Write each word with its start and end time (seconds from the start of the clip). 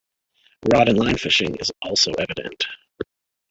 Rod 0.73 0.89
and 0.89 0.97
line 0.97 1.15
fishing 1.15 1.53
is 1.59 1.71
also 1.83 2.11
evident. 2.13 2.65